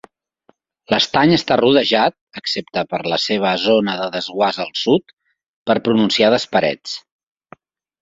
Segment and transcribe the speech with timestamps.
[0.93, 5.17] L'estany està rodejat, excepte per la seva zona de desguàs al sud,
[5.71, 7.01] per pronunciades parets.